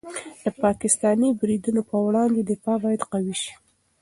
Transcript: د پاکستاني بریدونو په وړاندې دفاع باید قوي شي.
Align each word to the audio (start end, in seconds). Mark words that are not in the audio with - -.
د 0.43 0.45
پاکستاني 0.63 1.29
بریدونو 1.39 1.81
په 1.89 1.95
وړاندې 2.05 2.39
دفاع 2.51 2.77
باید 2.83 3.01
قوي 3.11 3.35
شي. 3.41 3.53